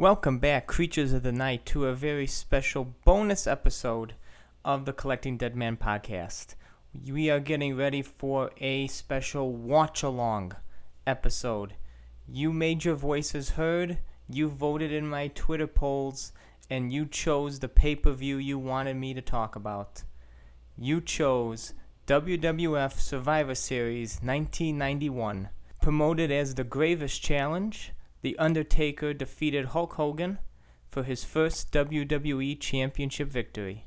Welcome 0.00 0.38
back, 0.38 0.66
creatures 0.66 1.12
of 1.12 1.24
the 1.24 1.30
night, 1.30 1.66
to 1.66 1.84
a 1.84 1.94
very 1.94 2.26
special 2.26 2.94
bonus 3.04 3.46
episode 3.46 4.14
of 4.64 4.86
the 4.86 4.94
Collecting 4.94 5.36
Dead 5.36 5.54
Man 5.54 5.76
podcast. 5.76 6.54
We 7.06 7.28
are 7.28 7.38
getting 7.38 7.76
ready 7.76 8.00
for 8.00 8.50
a 8.62 8.86
special 8.86 9.52
watch 9.52 10.02
along 10.02 10.56
episode. 11.06 11.74
You 12.26 12.50
made 12.50 12.82
your 12.82 12.94
voices 12.94 13.50
heard, 13.50 13.98
you 14.26 14.48
voted 14.48 14.90
in 14.90 15.06
my 15.06 15.28
Twitter 15.28 15.66
polls, 15.66 16.32
and 16.70 16.90
you 16.90 17.04
chose 17.04 17.58
the 17.58 17.68
pay 17.68 17.94
per 17.94 18.12
view 18.12 18.38
you 18.38 18.58
wanted 18.58 18.96
me 18.96 19.12
to 19.12 19.20
talk 19.20 19.54
about. 19.54 20.04
You 20.78 21.02
chose 21.02 21.74
WWF 22.06 22.98
Survivor 22.98 23.54
Series 23.54 24.14
1991, 24.22 25.50
promoted 25.82 26.32
as 26.32 26.54
the 26.54 26.64
Gravest 26.64 27.20
Challenge 27.20 27.92
the 28.22 28.38
Undertaker 28.38 29.14
defeated 29.14 29.66
Hulk 29.66 29.94
Hogan 29.94 30.38
for 30.88 31.04
his 31.04 31.24
first 31.24 31.72
WWE 31.72 32.58
Championship 32.60 33.28
victory. 33.28 33.86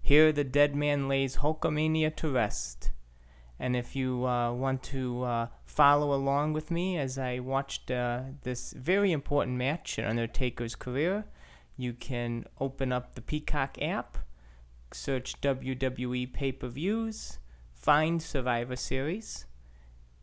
Here, 0.00 0.32
the 0.32 0.44
dead 0.44 0.74
man 0.74 1.08
lays 1.08 1.36
Hulkamania 1.36 2.14
to 2.16 2.30
rest. 2.30 2.90
And 3.58 3.76
if 3.76 3.94
you 3.94 4.26
uh, 4.26 4.52
want 4.52 4.82
to 4.84 5.22
uh, 5.22 5.46
follow 5.64 6.12
along 6.12 6.52
with 6.52 6.70
me 6.70 6.98
as 6.98 7.16
I 7.16 7.38
watched 7.38 7.90
uh, 7.90 8.22
this 8.42 8.72
very 8.72 9.12
important 9.12 9.56
match 9.56 9.98
in 9.98 10.04
Undertaker's 10.04 10.74
career, 10.74 11.24
you 11.76 11.92
can 11.92 12.46
open 12.60 12.92
up 12.92 13.14
the 13.14 13.22
Peacock 13.22 13.80
app, 13.80 14.18
search 14.92 15.40
WWE 15.40 16.32
pay 16.32 16.50
per 16.50 16.68
views, 16.68 17.38
find 17.72 18.20
Survivor 18.20 18.76
Series. 18.76 19.46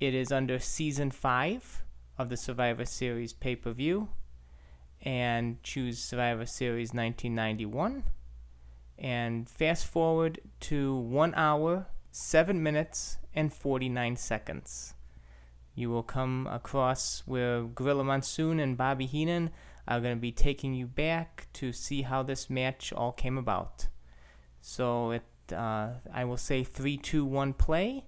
It 0.01 0.13
is 0.13 0.31
under 0.31 0.59
Season 0.59 1.09
5 1.09 1.83
of 2.19 2.27
the 2.27 2.37
Survivor 2.37 2.83
Series 2.83 3.31
pay 3.31 3.55
per 3.55 3.71
view 3.71 4.09
and 5.01 5.63
choose 5.63 5.97
Survivor 5.97 6.45
Series 6.45 6.89
1991 6.89 8.03
and 8.97 9.49
fast 9.49 9.87
forward 9.87 10.41
to 10.59 10.97
1 10.97 11.33
hour, 11.35 11.87
7 12.11 12.61
minutes, 12.61 13.17
and 13.33 13.53
49 13.53 14.17
seconds. 14.17 14.93
You 15.73 15.89
will 15.89 16.03
come 16.03 16.45
across 16.51 17.23
where 17.25 17.63
Gorilla 17.63 18.03
Monsoon 18.03 18.59
and 18.59 18.77
Bobby 18.77 19.05
Heenan 19.05 19.51
are 19.87 20.01
going 20.01 20.17
to 20.17 20.21
be 20.21 20.33
taking 20.33 20.73
you 20.73 20.85
back 20.85 21.47
to 21.53 21.71
see 21.71 22.01
how 22.01 22.21
this 22.21 22.49
match 22.49 22.91
all 22.91 23.13
came 23.13 23.37
about. 23.37 23.87
So 24.59 25.11
it, 25.11 25.23
uh, 25.53 25.91
I 26.13 26.25
will 26.25 26.35
say 26.35 26.65
3, 26.65 26.97
2, 26.97 27.23
1 27.23 27.53
play 27.53 28.03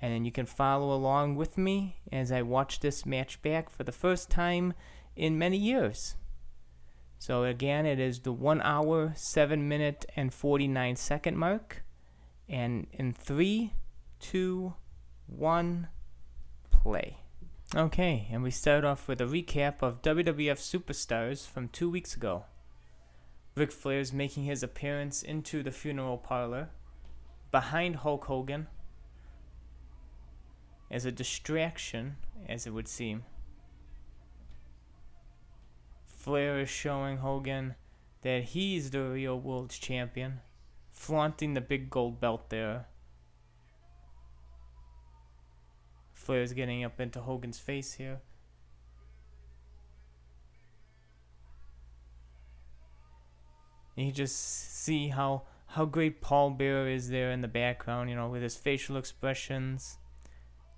and 0.00 0.12
then 0.12 0.24
you 0.24 0.32
can 0.32 0.46
follow 0.46 0.94
along 0.94 1.36
with 1.36 1.58
me 1.58 1.96
as 2.12 2.30
I 2.30 2.42
watch 2.42 2.80
this 2.80 3.04
match 3.04 3.42
back 3.42 3.68
for 3.68 3.84
the 3.84 3.92
first 3.92 4.30
time 4.30 4.74
in 5.16 5.38
many 5.38 5.56
years. 5.56 6.14
So 7.18 7.44
again, 7.44 7.84
it 7.84 7.98
is 7.98 8.20
the 8.20 8.32
1 8.32 8.62
hour, 8.62 9.12
7 9.16 9.68
minute, 9.68 10.06
and 10.14 10.32
49 10.32 10.96
second 10.96 11.36
mark. 11.36 11.82
And 12.48 12.86
in 12.92 13.12
three, 13.12 13.72
two, 14.20 14.74
one, 15.26 15.88
play. 16.70 17.18
Okay, 17.76 18.28
and 18.30 18.42
we 18.42 18.50
start 18.50 18.84
off 18.84 19.08
with 19.08 19.20
a 19.20 19.26
recap 19.26 19.82
of 19.82 20.00
WWF 20.00 20.58
Superstars 20.58 21.46
from 21.46 21.68
two 21.68 21.90
weeks 21.90 22.14
ago. 22.14 22.44
Ric 23.54 23.72
Flair's 23.72 24.12
making 24.12 24.44
his 24.44 24.62
appearance 24.62 25.22
into 25.22 25.62
the 25.62 25.72
funeral 25.72 26.16
parlor 26.16 26.70
behind 27.50 27.96
Hulk 27.96 28.24
Hogan 28.24 28.68
as 30.90 31.04
a 31.04 31.12
distraction, 31.12 32.16
as 32.48 32.66
it 32.66 32.70
would 32.70 32.88
seem. 32.88 33.24
Flair 36.06 36.58
is 36.58 36.68
showing 36.68 37.18
Hogan 37.18 37.74
that 38.22 38.44
he's 38.44 38.90
the 38.90 39.02
real 39.02 39.38
world 39.38 39.70
champion, 39.70 40.40
flaunting 40.90 41.54
the 41.54 41.60
big 41.60 41.90
gold 41.90 42.20
belt 42.20 42.50
there. 42.50 42.86
Flair's 46.12 46.52
getting 46.52 46.84
up 46.84 47.00
into 47.00 47.20
Hogan's 47.20 47.58
face 47.58 47.94
here. 47.94 48.20
You 53.96 54.12
just 54.12 54.36
see 54.36 55.08
how 55.08 55.42
how 55.72 55.84
great 55.84 56.20
Paul 56.20 56.50
Bearer 56.50 56.88
is 56.88 57.10
there 57.10 57.30
in 57.30 57.40
the 57.40 57.48
background, 57.48 58.08
you 58.08 58.16
know, 58.16 58.28
with 58.28 58.42
his 58.42 58.56
facial 58.56 58.96
expressions 58.96 59.98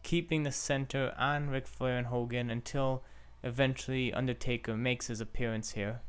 keeping 0.03 0.43
the 0.43 0.53
center 0.53 1.15
on 1.19 1.51
Ric 1.51 1.67
Flair 1.67 1.99
and 1.99 2.07
Hogan 2.07 2.51
until 2.51 3.03
eventually 3.43 4.13
Undertaker 4.13 4.77
makes 4.77 5.07
his 5.07 5.21
appearance 5.21 5.73
here. 5.73 6.01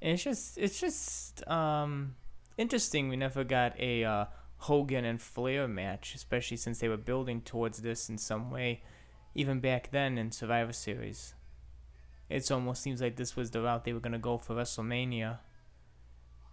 And 0.00 0.12
it's 0.12 0.22
just 0.24 0.58
it's 0.58 0.80
just 0.80 1.46
um, 1.48 2.16
interesting 2.58 3.08
we 3.08 3.16
never 3.16 3.42
got 3.42 3.78
a 3.80 4.04
uh, 4.04 4.24
Hogan 4.58 5.04
and 5.04 5.20
Flair 5.20 5.66
match, 5.66 6.14
especially 6.14 6.58
since 6.58 6.78
they 6.78 6.88
were 6.88 6.96
building 6.96 7.40
towards 7.40 7.82
this 7.82 8.08
in 8.08 8.18
some 8.18 8.50
way, 8.50 8.82
even 9.34 9.60
back 9.60 9.90
then 9.92 10.18
in 10.18 10.30
Survivor 10.30 10.72
Series. 10.72 11.34
It 12.28 12.50
almost 12.50 12.82
seems 12.82 13.00
like 13.00 13.16
this 13.16 13.36
was 13.36 13.50
the 13.50 13.62
route 13.62 13.84
they 13.84 13.92
were 13.92 14.00
gonna 14.00 14.18
go 14.18 14.36
for 14.36 14.54
WrestleMania, 14.54 15.38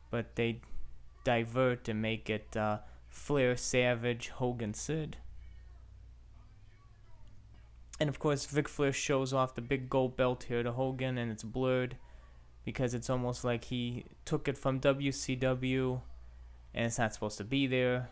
but 0.09 0.35
they 0.35 0.61
divert 1.23 1.89
and 1.89 2.01
make 2.01 2.29
it 2.29 2.55
uh, 2.55 2.79
Flair, 3.11 3.55
Savage, 3.55 4.29
Hogan, 4.29 4.73
Sid. 4.73 5.17
And 7.99 8.09
of 8.09 8.17
course, 8.17 8.51
Ric 8.51 8.67
Flair 8.67 8.91
shows 8.91 9.31
off 9.31 9.53
the 9.53 9.61
big 9.61 9.87
gold 9.87 10.17
belt 10.17 10.45
here 10.47 10.63
to 10.63 10.71
Hogan, 10.71 11.19
and 11.19 11.31
it's 11.31 11.43
blurred 11.43 11.97
because 12.65 12.93
it's 12.93 13.09
almost 13.09 13.43
like 13.43 13.65
he 13.65 14.05
took 14.25 14.47
it 14.47 14.57
from 14.57 14.79
WCW 14.79 16.01
and 16.73 16.85
it's 16.85 16.97
not 16.97 17.13
supposed 17.13 17.37
to 17.37 17.43
be 17.43 17.67
there. 17.67 18.09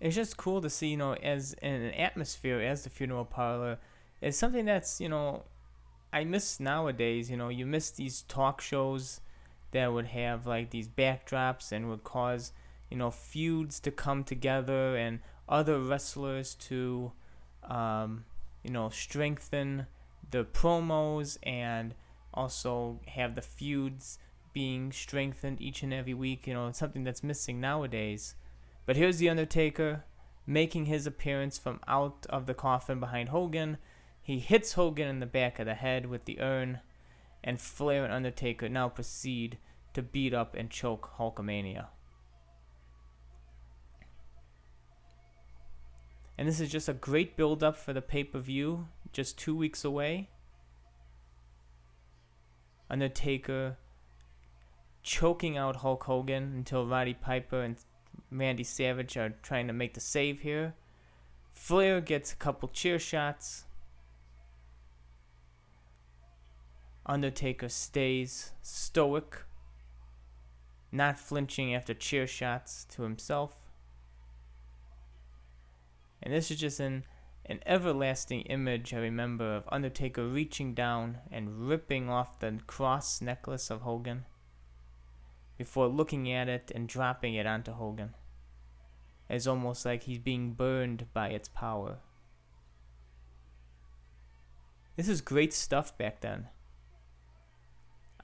It's 0.00 0.14
just 0.14 0.36
cool 0.36 0.60
to 0.60 0.70
see, 0.70 0.88
you 0.88 0.96
know, 0.96 1.14
as 1.14 1.54
an 1.62 1.90
atmosphere 1.92 2.60
as 2.60 2.84
the 2.84 2.90
funeral 2.90 3.24
parlor 3.24 3.78
It's 4.20 4.36
something 4.36 4.64
that's, 4.64 5.00
you 5.00 5.08
know, 5.08 5.44
I 6.12 6.24
miss 6.24 6.60
nowadays. 6.60 7.30
You 7.30 7.36
know, 7.36 7.48
you 7.48 7.66
miss 7.66 7.90
these 7.90 8.22
talk 8.22 8.60
shows 8.60 9.20
that 9.72 9.92
would 9.92 10.06
have 10.06 10.46
like 10.46 10.70
these 10.70 10.88
backdrops 10.88 11.72
and 11.72 11.88
would 11.88 12.04
cause 12.04 12.52
you 12.90 12.96
know 12.96 13.10
feuds 13.10 13.80
to 13.80 13.90
come 13.90 14.24
together 14.24 14.96
and 14.96 15.20
other 15.48 15.78
wrestlers 15.78 16.54
to 16.54 17.12
um, 17.64 18.24
you 18.62 18.70
know 18.70 18.88
strengthen 18.88 19.86
the 20.30 20.44
promos 20.44 21.38
and 21.42 21.94
also 22.34 23.00
have 23.08 23.34
the 23.34 23.42
feuds 23.42 24.18
being 24.52 24.90
strengthened 24.92 25.60
each 25.60 25.82
and 25.82 25.92
every 25.92 26.14
week 26.14 26.46
you 26.46 26.54
know 26.54 26.68
it's 26.68 26.78
something 26.78 27.04
that's 27.04 27.22
missing 27.22 27.60
nowadays. 27.60 28.34
But 28.84 28.96
here's 28.96 29.18
the 29.18 29.28
undertaker 29.28 30.04
making 30.46 30.86
his 30.86 31.06
appearance 31.06 31.58
from 31.58 31.80
out 31.88 32.24
of 32.30 32.46
the 32.46 32.54
coffin 32.54 33.00
behind 33.00 33.30
hogan. 33.30 33.78
He 34.22 34.38
hits 34.38 34.74
hogan 34.74 35.08
in 35.08 35.20
the 35.20 35.26
back 35.26 35.58
of 35.58 35.66
the 35.66 35.74
head 35.74 36.06
with 36.06 36.24
the 36.24 36.40
urn 36.40 36.80
and 37.46 37.60
Flair 37.60 38.04
and 38.04 38.12
Undertaker 38.12 38.68
now 38.68 38.88
proceed 38.88 39.56
to 39.94 40.02
beat 40.02 40.34
up 40.34 40.54
and 40.54 40.68
choke 40.68 41.12
Hulkamania. 41.16 41.86
And 46.36 46.46
this 46.46 46.60
is 46.60 46.70
just 46.70 46.88
a 46.88 46.92
great 46.92 47.36
build 47.36 47.62
up 47.62 47.76
for 47.76 47.94
the 47.94 48.02
pay 48.02 48.24
per 48.24 48.40
view, 48.40 48.88
just 49.12 49.38
two 49.38 49.56
weeks 49.56 49.84
away. 49.84 50.28
Undertaker 52.90 53.78
choking 55.02 55.56
out 55.56 55.76
Hulk 55.76 56.02
Hogan 56.04 56.52
until 56.56 56.86
Roddy 56.86 57.14
Piper 57.14 57.62
and 57.62 57.76
Randy 58.30 58.64
Savage 58.64 59.16
are 59.16 59.30
trying 59.42 59.68
to 59.68 59.72
make 59.72 59.94
the 59.94 60.00
save 60.00 60.40
here. 60.40 60.74
Flair 61.52 62.00
gets 62.00 62.32
a 62.32 62.36
couple 62.36 62.68
cheer 62.68 62.98
shots. 62.98 63.65
Undertaker 67.06 67.68
stays 67.68 68.52
stoic, 68.62 69.44
not 70.90 71.18
flinching 71.18 71.72
after 71.74 71.94
cheer 71.94 72.26
shots 72.26 72.84
to 72.90 73.02
himself. 73.02 73.56
And 76.20 76.34
this 76.34 76.50
is 76.50 76.58
just 76.58 76.80
an, 76.80 77.04
an 77.44 77.60
everlasting 77.64 78.40
image 78.42 78.92
I 78.92 78.98
remember 78.98 79.54
of 79.54 79.64
Undertaker 79.70 80.26
reaching 80.26 80.74
down 80.74 81.18
and 81.30 81.68
ripping 81.68 82.10
off 82.10 82.40
the 82.40 82.58
cross 82.66 83.20
necklace 83.20 83.70
of 83.70 83.82
Hogan 83.82 84.24
before 85.56 85.86
looking 85.86 86.30
at 86.32 86.48
it 86.48 86.72
and 86.74 86.88
dropping 86.88 87.34
it 87.34 87.46
onto 87.46 87.72
Hogan. 87.72 88.14
It's 89.28 89.46
almost 89.46 89.84
like 89.84 90.04
he's 90.04 90.18
being 90.18 90.52
burned 90.52 91.06
by 91.12 91.28
its 91.28 91.48
power. 91.48 91.98
This 94.96 95.08
is 95.08 95.20
great 95.20 95.52
stuff 95.52 95.96
back 95.96 96.20
then. 96.20 96.48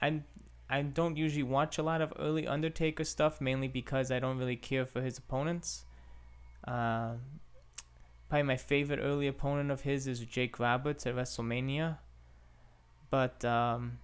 I 0.03 0.23
I 0.69 0.83
don't 0.83 1.17
usually 1.17 1.43
watch 1.43 1.79
a 1.79 1.83
lot 1.83 2.01
of 2.01 2.13
early 2.19 2.47
Undertaker 2.47 3.05
stuff, 3.05 3.41
mainly 3.41 3.69
because 3.69 4.11
I 4.11 4.19
don't 4.19 4.39
really 4.39 4.57
care 4.57 4.85
for 4.85 5.01
his 5.03 5.19
opponents. 5.19 5.85
Uh, 6.67 7.13
probably 8.29 8.45
my 8.45 8.57
favorite 8.57 8.99
early 8.99 9.27
opponent 9.27 9.71
of 9.71 9.83
his 9.83 10.07
is 10.07 10.21
Jake 10.21 10.59
Roberts 10.59 11.07
at 11.07 11.15
WrestleMania. 11.15 11.99
But 13.11 13.45
um, 13.45 13.99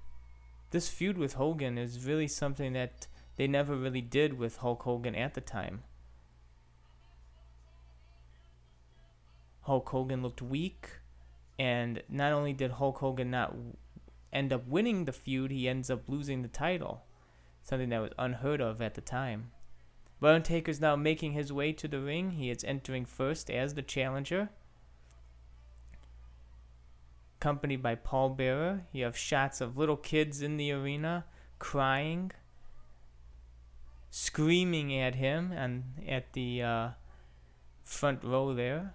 this 0.71 0.91
feud 0.91 1.17
with 1.17 1.35
Hogan 1.35 1.79
is 1.79 2.05
really 2.05 2.29
something 2.29 2.75
that 2.75 3.07
they 3.37 3.47
never 3.47 3.75
really 3.75 4.03
did 4.03 4.39
with 4.39 4.59
Hulk 4.59 4.83
Hogan 4.83 5.15
at 5.15 5.33
the 5.33 5.41
time. 5.41 5.85
Hulk 9.63 9.89
Hogan 9.89 10.23
looked 10.23 10.43
weak, 10.43 10.89
and 11.59 12.03
not 12.11 12.33
only 12.33 12.53
did 12.53 12.73
Hulk 12.73 12.99
Hogan 12.99 13.31
not 13.31 13.55
end 14.33 14.53
up 14.53 14.67
winning 14.67 15.05
the 15.05 15.13
feud, 15.13 15.51
he 15.51 15.69
ends 15.69 15.91
up 15.91 16.03
losing 16.09 16.43
the 16.43 16.49
title, 16.49 17.05
something 17.63 17.89
that 17.91 18.01
was 18.01 18.13
unheard 18.19 18.61
of 18.61 18.81
at 18.81 18.95
the 18.95 19.01
time. 19.01 19.51
But 20.21 20.35
Undertaker's 20.35 20.81
now 20.81 20.97
making 20.97 21.33
his 21.33 21.53
way 21.53 21.73
to 21.75 21.87
the 21.87 22.01
ring. 22.01 22.33
He 22.33 22.51
is 22.51 22.65
entering 22.65 23.05
first 23.05 23.51
as 23.51 23.75
the 23.75 23.83
challenger. 23.83 24.51
Accompanied 27.41 27.83
by 27.83 27.95
Paul 27.95 28.31
Bearer. 28.31 28.83
You 28.93 29.05
have 29.05 29.17
shots 29.17 29.61
of 29.61 29.77
little 29.77 29.97
kids 29.97 30.43
in 30.43 30.57
the 30.57 30.73
arena 30.73 31.25
crying, 31.61 32.33
screaming 34.11 34.97
at 34.99 35.15
him 35.15 35.53
and 35.53 35.85
at 36.09 36.33
the 36.33 36.63
uh, 36.63 36.89
front 37.85 38.25
row 38.25 38.55
there. 38.55 38.95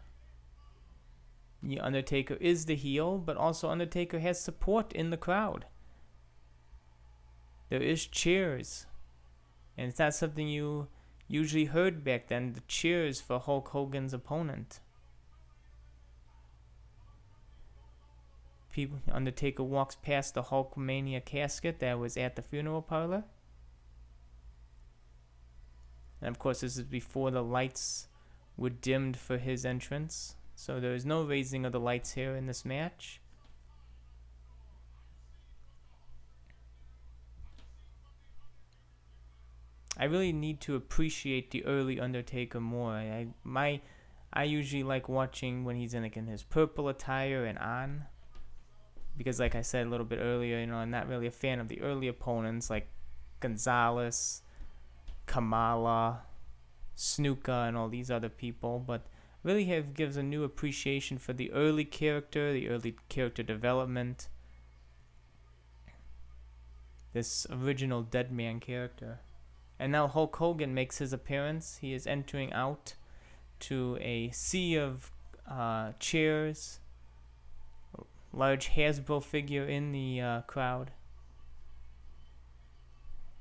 The 1.63 1.80
Undertaker 1.80 2.36
is 2.42 2.65
the 2.65 2.75
heel, 2.75 3.18
but 3.18 3.38
also 3.38 3.69
Undertaker 3.69 4.19
has 4.19 4.39
support 4.39 4.92
in 4.92 5.12
the 5.12 5.18
crowd. 5.18 5.65
There 7.69 7.81
is 7.81 8.06
cheers. 8.06 8.86
And 9.77 9.88
it's 9.88 9.98
not 9.98 10.13
something 10.13 10.48
you 10.48 10.89
usually 11.27 11.65
heard 11.65 12.04
back 12.04 12.27
then, 12.27 12.54
the 12.54 12.62
cheers 12.68 13.21
for 13.21 13.39
Hulk 13.39 13.69
Hogan's 13.69 14.13
opponent. 14.13 14.81
People, 18.74 19.00
Undertaker 19.10 19.63
walks 19.63 19.95
past 19.95 20.33
the 20.33 20.44
Hulkamania 20.44 21.24
casket 21.24 21.80
that 21.80 21.98
was 21.98 22.18
at 22.18 22.36
the 22.36 22.42
funeral 22.42 22.81
parlor. 22.81 23.24
And 26.21 26.30
of 26.30 26.39
course, 26.39 26.62
this 26.62 26.77
is 26.77 26.83
before 26.83 27.31
the 27.31 27.44
lights 27.44 28.07
were 28.57 28.69
dimmed 28.69 29.15
for 29.15 29.38
his 29.38 29.65
entrance. 29.65 30.36
So 30.63 30.80
there 30.80 30.95
is 30.95 31.06
no 31.06 31.24
raising 31.24 31.65
of 31.65 31.74
the 31.74 31.80
lights 31.81 32.13
here 32.13 32.38
in 32.38 32.45
this 32.45 32.63
match. 32.63 33.19
I 39.98 40.06
really 40.06 40.31
need 40.31 40.62
to 40.62 40.77
appreciate 40.77 41.51
the 41.51 41.65
early 41.65 42.00
Undertaker 42.00 42.62
more. 42.62 42.94
I 42.94 43.27
my 43.44 43.81
I 44.31 44.45
usually 44.45 44.83
like 44.83 45.10
watching 45.10 45.65
when 45.65 45.75
he's 45.75 45.94
in 45.94 46.04
like 46.04 46.15
in 46.15 46.27
his 46.27 46.44
purple 46.44 46.88
attire 46.88 47.44
and 47.44 47.60
on. 47.60 48.06
Because 49.18 49.42
like 49.42 49.56
I 49.56 49.63
said 49.63 49.86
a 49.86 49.89
little 49.89 50.06
bit 50.06 50.19
earlier, 50.21 50.60
you 50.60 50.68
know, 50.68 50.77
I'm 50.77 50.92
not 50.92 51.10
really 51.10 51.27
a 51.27 51.31
fan 51.31 51.60
of 51.60 51.68
the 51.68 51.81
early 51.81 52.07
opponents 52.07 52.69
like 52.69 52.88
Gonzalez, 53.42 54.44
Kamala, 55.25 56.21
Snuka 56.95 57.68
and 57.68 57.75
all 57.75 57.89
these 57.89 58.10
other 58.10 58.30
people, 58.30 58.80
but 58.80 59.07
really 59.43 59.65
have 59.65 59.93
gives 59.93 60.17
a 60.17 60.23
new 60.23 60.43
appreciation 60.43 61.17
for 61.17 61.33
the 61.33 61.51
early 61.51 61.85
character, 61.85 62.53
the 62.53 62.69
early 62.69 62.95
character 63.09 63.43
development. 63.43 64.29
This 67.11 67.45
original 67.51 68.01
dead 68.01 68.31
man 68.31 68.59
character. 68.59 69.19
And 69.77 69.91
now 69.91 70.07
Hulk 70.07 70.35
Hogan 70.37 70.73
makes 70.73 70.99
his 70.99 71.13
appearance. 71.13 71.77
He 71.81 71.93
is 71.93 72.07
entering 72.07 72.53
out 72.53 72.95
to 73.61 73.97
a 74.01 74.29
sea 74.31 74.75
of 74.75 75.11
uh, 75.49 75.91
chairs, 75.99 76.79
large 78.31 78.69
Hasbro 78.69 79.23
figure 79.23 79.65
in 79.65 79.91
the 79.91 80.21
uh, 80.21 80.41
crowd. 80.41 80.91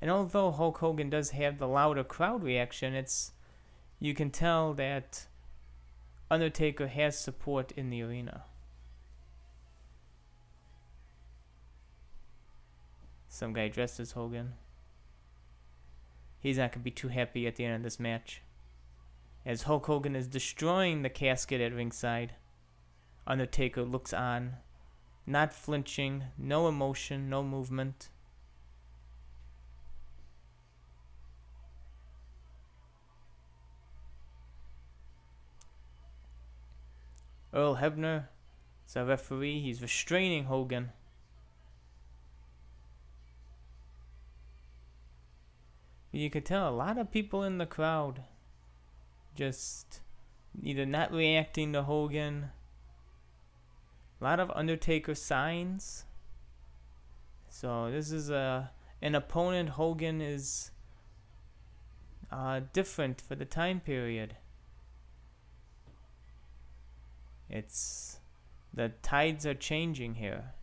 And 0.00 0.10
although 0.10 0.50
Hulk 0.50 0.78
Hogan 0.78 1.10
does 1.10 1.30
have 1.30 1.58
the 1.58 1.68
louder 1.68 2.02
crowd 2.02 2.42
reaction, 2.42 2.92
it's 2.92 3.32
you 4.00 4.14
can 4.14 4.30
tell 4.30 4.74
that 4.74 5.26
Undertaker 6.32 6.88
has 6.88 7.18
support 7.18 7.72
in 7.72 7.90
the 7.90 8.02
arena. 8.02 8.44
Some 13.28 13.52
guy 13.52 13.68
dressed 13.68 14.00
as 14.00 14.12
Hogan 14.12 14.54
he's 16.42 16.58
not 16.58 16.72
going 16.72 16.80
to 16.80 16.84
be 16.84 16.90
too 16.90 17.08
happy 17.08 17.46
at 17.46 17.56
the 17.56 17.64
end 17.64 17.76
of 17.76 17.82
this 17.84 18.00
match. 18.00 18.42
As 19.46 19.62
Hulk 19.62 19.86
Hogan 19.86 20.16
is 20.16 20.26
destroying 20.26 21.02
the 21.02 21.08
casket 21.08 21.60
at 21.60 21.72
ringside, 21.72 22.34
Undertaker 23.26 23.82
looks 23.82 24.12
on, 24.12 24.54
not 25.24 25.54
flinching, 25.54 26.24
no 26.36 26.66
emotion, 26.66 27.30
no 27.30 27.42
movement. 27.42 28.08
Earl 37.54 37.76
Hebner 37.76 38.28
is 38.86 38.96
a 38.96 39.04
referee. 39.04 39.60
He's 39.60 39.82
restraining 39.82 40.44
Hogan. 40.44 40.90
you 46.12 46.28
could 46.28 46.44
tell 46.44 46.68
a 46.68 46.70
lot 46.70 46.98
of 46.98 47.10
people 47.10 47.42
in 47.42 47.56
the 47.56 47.66
crowd 47.66 48.22
just 49.34 50.00
either 50.62 50.84
not 50.84 51.10
reacting 51.10 51.72
to 51.72 51.82
Hogan. 51.82 52.50
A 54.20 54.24
lot 54.24 54.38
of 54.38 54.50
Undertaker 54.50 55.14
signs. 55.14 56.04
So 57.48 57.90
this 57.90 58.12
is 58.12 58.28
a 58.28 58.70
an 59.00 59.14
opponent 59.14 59.70
Hogan 59.70 60.20
is 60.20 60.70
uh, 62.30 62.60
different 62.72 63.20
for 63.20 63.34
the 63.34 63.44
time 63.44 63.80
period. 63.80 64.36
It's 67.52 68.18
the 68.72 68.88
tides 69.02 69.44
are 69.44 69.54
changing 69.54 70.14
here. 70.14 70.54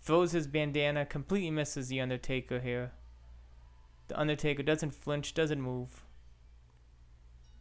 Throws 0.00 0.32
his 0.32 0.46
bandana, 0.46 1.04
completely 1.04 1.50
misses 1.50 1.88
the 1.88 2.00
Undertaker 2.00 2.60
here. 2.60 2.92
The 4.08 4.18
Undertaker 4.18 4.62
doesn't 4.62 4.94
flinch, 4.94 5.34
doesn't 5.34 5.60
move. 5.60 6.04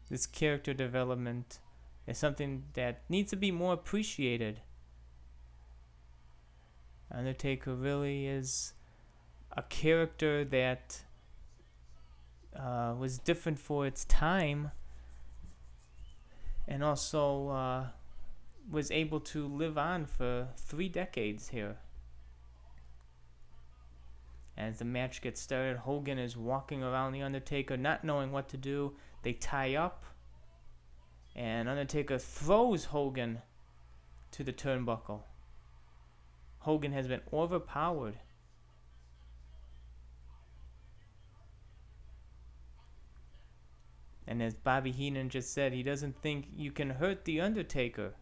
This 0.09 0.25
character 0.25 0.73
development 0.73 1.59
is 2.07 2.17
something 2.17 2.63
that 2.73 3.01
needs 3.09 3.31
to 3.31 3.35
be 3.35 3.51
more 3.51 3.73
appreciated. 3.73 4.61
Undertaker 7.11 7.73
really 7.73 8.27
is 8.27 8.73
a 9.51 9.63
character 9.63 10.45
that 10.45 11.03
uh, 12.55 12.93
was 12.97 13.17
different 13.17 13.59
for 13.59 13.85
its 13.85 14.05
time 14.05 14.71
and 16.67 16.83
also 16.83 17.49
uh, 17.49 17.87
was 18.69 18.91
able 18.91 19.19
to 19.19 19.47
live 19.47 19.77
on 19.77 20.05
for 20.05 20.47
three 20.57 20.89
decades 20.89 21.49
here. 21.49 21.77
As 24.57 24.79
the 24.79 24.85
match 24.85 25.21
gets 25.21 25.41
started, 25.41 25.77
Hogan 25.77 26.17
is 26.17 26.37
walking 26.37 26.81
around 26.81 27.11
The 27.11 27.21
Undertaker, 27.21 27.75
not 27.75 28.03
knowing 28.03 28.31
what 28.31 28.47
to 28.49 28.57
do. 28.57 28.95
They 29.21 29.33
tie 29.33 29.75
up, 29.75 30.05
and 31.35 31.67
Undertaker 31.67 32.17
throws 32.17 32.85
Hogan 32.85 33.41
to 34.31 34.43
the 34.43 34.53
turnbuckle. 34.53 35.23
Hogan 36.59 36.93
has 36.93 37.07
been 37.07 37.21
overpowered. 37.33 38.19
And 44.27 44.41
as 44.41 44.55
Bobby 44.55 44.91
Heenan 44.91 45.29
just 45.29 45.53
said, 45.53 45.73
he 45.73 45.83
doesn't 45.83 46.21
think 46.21 46.47
you 46.55 46.71
can 46.71 46.91
hurt 46.91 47.25
The 47.25 47.41
Undertaker. 47.41 48.15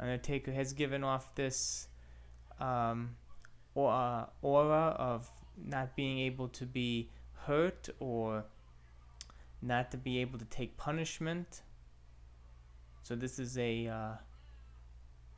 Undertaker 0.00 0.52
has 0.52 0.72
given 0.72 1.02
off 1.02 1.34
this 1.34 1.88
um, 2.60 3.16
uh, 3.76 4.26
aura 4.42 4.96
of 4.98 5.30
not 5.56 5.96
being 5.96 6.18
able 6.20 6.48
to 6.48 6.66
be 6.66 7.10
hurt 7.32 7.88
or 7.98 8.44
not 9.60 9.90
to 9.90 9.96
be 9.96 10.20
able 10.20 10.38
to 10.38 10.44
take 10.44 10.76
punishment. 10.76 11.62
So 13.02 13.16
this 13.16 13.38
is 13.38 13.56
a 13.58 13.88
uh, 13.88 14.12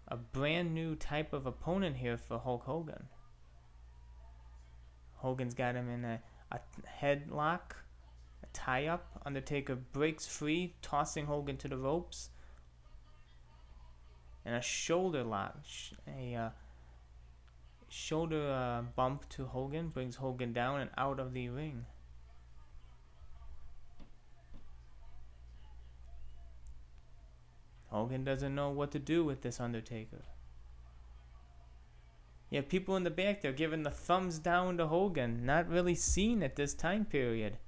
a 0.08 0.16
brand 0.16 0.74
new 0.74 0.96
type 0.96 1.32
of 1.32 1.46
opponent 1.46 1.96
here 1.96 2.16
for 2.16 2.38
Hulk 2.38 2.64
Hogan. 2.64 3.06
Hogan's 5.14 5.54
got 5.54 5.74
him 5.76 5.88
in 5.88 6.04
a, 6.04 6.20
a 6.50 6.58
headlock, 7.00 7.76
a 8.42 8.46
tie 8.52 8.86
up. 8.86 9.20
Undertaker 9.24 9.76
breaks 9.76 10.26
free, 10.26 10.74
tossing 10.82 11.26
Hogan 11.26 11.56
to 11.58 11.68
the 11.68 11.76
ropes, 11.76 12.30
and 14.50 14.58
a 14.58 14.62
shoulder 14.62 15.22
lock. 15.22 15.56
A 16.18 16.34
uh, 16.34 16.50
shoulder 17.88 18.50
uh, 18.50 18.82
bump 18.96 19.28
to 19.28 19.46
Hogan 19.46 19.90
brings 19.90 20.16
Hogan 20.16 20.52
down 20.52 20.80
and 20.80 20.90
out 20.98 21.20
of 21.20 21.32
the 21.32 21.48
ring. 21.50 21.86
Hogan 27.86 28.24
doesn't 28.24 28.52
know 28.52 28.70
what 28.70 28.90
to 28.90 28.98
do 28.98 29.24
with 29.24 29.42
this 29.42 29.60
Undertaker. 29.60 30.24
You 32.50 32.56
have 32.56 32.68
people 32.68 32.96
in 32.96 33.04
the 33.04 33.10
back 33.10 33.42
there 33.42 33.52
giving 33.52 33.84
the 33.84 33.90
thumbs 33.92 34.40
down 34.40 34.78
to 34.78 34.88
Hogan, 34.88 35.46
not 35.46 35.68
really 35.68 35.94
seen 35.94 36.42
at 36.42 36.56
this 36.56 36.74
time 36.74 37.04
period. 37.04 37.58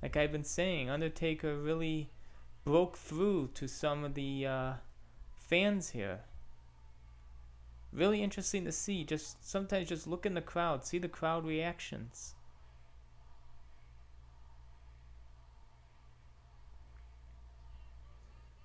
Like 0.00 0.16
I've 0.16 0.30
been 0.30 0.44
saying, 0.44 0.88
Undertaker 0.88 1.56
really 1.56 2.12
broke 2.64 2.96
through 2.96 3.48
to 3.54 3.66
some 3.66 4.04
of 4.04 4.14
the 4.14 4.46
uh, 4.46 4.72
fans 5.50 5.90
here. 5.90 6.20
Really 7.92 8.22
interesting 8.22 8.64
to 8.64 8.72
see. 8.72 9.02
Just 9.02 9.46
sometimes 9.46 9.88
just 9.88 10.06
look 10.06 10.24
in 10.24 10.34
the 10.34 10.40
crowd, 10.40 10.84
see 10.84 10.98
the 10.98 11.08
crowd 11.08 11.44
reactions. 11.44 12.36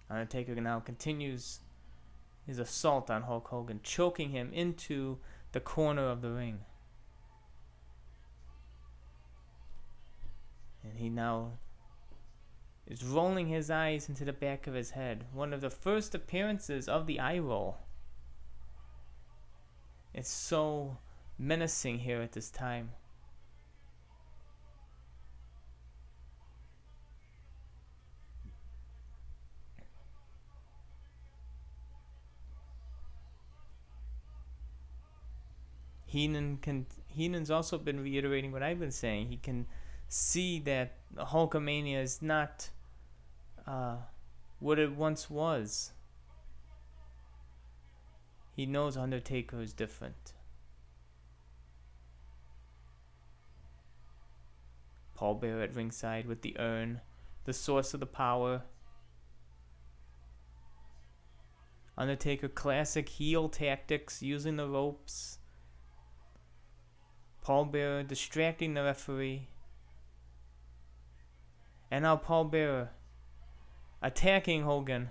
Undertaker 0.08 0.54
now 0.56 0.80
continues 0.80 1.62
his 2.46 2.60
assault 2.60 3.10
on 3.10 3.24
Hulk 3.24 3.48
Hogan, 3.48 3.80
choking 3.82 4.30
him 4.30 4.54
into 4.54 5.18
the 5.52 5.60
corner 5.60 6.08
of 6.08 6.22
the 6.22 6.30
ring. 6.30 6.60
And 10.84 11.00
he 11.00 11.10
now 11.10 11.54
is 12.88 13.04
rolling 13.04 13.48
his 13.48 13.72
eyes 13.72 14.10
into 14.10 14.26
the 14.26 14.34
back 14.34 14.68
of 14.68 14.74
his 14.74 14.92
head. 14.92 15.26
One 15.34 15.54
of 15.54 15.62
the 15.62 15.70
first 15.70 16.14
appearances 16.14 16.88
of 16.88 17.08
the 17.08 17.20
eye 17.20 17.40
roll. 17.40 17.78
It's 20.14 20.30
so 20.30 20.98
menacing 21.38 22.00
here 22.00 22.22
at 22.22 22.34
this 22.34 22.50
time. 22.50 22.92
Heenan 36.06 36.60
can 36.62 36.86
Heenan's 37.08 37.52
also 37.52 37.78
been 37.78 38.00
reiterating 38.00 38.54
what 38.54 38.64
I've 38.64 38.80
been 38.80 38.92
saying. 38.92 39.28
He 39.28 39.36
can 39.36 39.66
see 40.08 40.60
that 40.60 40.94
Hulkamania 41.18 42.02
is 42.02 42.22
not 42.22 42.70
uh, 43.68 43.98
what 44.60 44.80
it 44.80 44.96
once 44.96 45.30
was. 45.30 45.92
He 48.56 48.66
knows 48.66 48.96
Undertaker 48.96 49.62
is 49.62 49.74
different. 49.74 50.34
Paul 55.14 55.36
Bearer 55.36 55.64
at 55.64 55.76
ringside 55.76 56.26
with 56.26 56.42
the 56.42 56.56
urn, 56.60 57.02
the 57.46 57.54
source 57.54 57.94
of 57.94 58.00
the 58.00 58.06
power. 58.06 58.64
Undertaker 61.98 62.50
classic 62.50 63.08
heel 63.08 63.48
tactics 63.48 64.22
using 64.22 64.58
the 64.58 64.68
ropes 64.68 65.40
Paul 67.46 67.66
Bearer 67.66 68.02
distracting 68.02 68.74
the 68.74 68.82
referee. 68.82 69.50
And 71.92 72.02
now 72.02 72.16
Paul 72.16 72.46
Bearer 72.46 72.90
attacking 74.06 74.64
Hogan. 74.64 75.10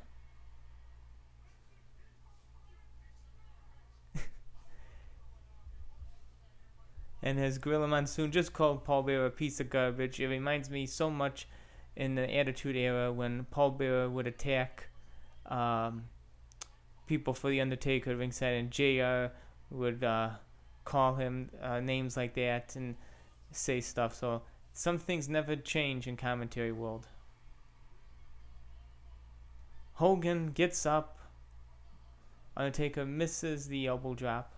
and 7.22 7.38
his 7.38 7.58
Gorilla 7.58 7.88
Monsoon 7.88 8.30
just 8.30 8.52
called 8.52 8.84
Paul 8.84 9.02
Bearer 9.02 9.26
a 9.26 9.30
piece 9.30 9.58
of 9.58 9.68
garbage. 9.68 10.20
It 10.20 10.28
reminds 10.28 10.70
me 10.70 10.86
so 10.86 11.10
much 11.10 11.48
in 11.96 12.14
the 12.14 12.32
Attitude 12.32 12.76
Era 12.76 13.12
when 13.12 13.46
Paul 13.50 13.72
Bearer 13.72 14.08
would 14.08 14.28
attack 14.28 14.90
um, 15.46 16.04
people 17.08 17.34
for 17.34 17.50
the 17.50 17.60
Undertaker 17.60 18.14
ringside, 18.14 18.54
and 18.54 18.70
JR 18.70 19.32
would 19.70 20.04
uh, 20.04 20.30
call 20.84 21.16
him 21.16 21.50
uh, 21.60 21.80
names 21.80 22.16
like 22.16 22.34
that 22.34 22.76
and 22.76 22.94
say 23.50 23.80
stuff. 23.80 24.14
So 24.14 24.42
some 24.72 24.98
things 24.98 25.28
never 25.28 25.56
change 25.56 26.06
in 26.06 26.16
commentary 26.16 26.70
world. 26.70 27.08
Hogan 29.94 30.48
gets 30.48 30.86
up. 30.86 31.18
Undertaker 32.56 33.04
misses 33.04 33.68
the 33.68 33.86
elbow 33.86 34.14
drop. 34.14 34.52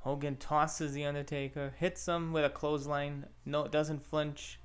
Hogan 0.00 0.36
tosses 0.36 0.94
the 0.94 1.04
Undertaker, 1.04 1.74
hits 1.78 2.08
him 2.08 2.32
with 2.32 2.44
a 2.44 2.48
clothesline. 2.48 3.26
No, 3.44 3.68
doesn't 3.68 4.04
flinch. 4.04 4.58